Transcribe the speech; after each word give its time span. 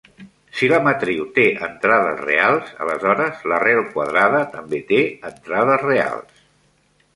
Si 0.59 0.69
la 0.69 0.77
matriu 0.85 1.27
té 1.35 1.43
entrades 1.67 2.21
reals, 2.23 2.71
aleshores 2.87 3.45
l'arrel 3.53 3.83
quadrada 3.93 4.43
també 4.57 4.83
té 4.93 5.05
entrades 5.33 5.89
reals. 5.89 6.45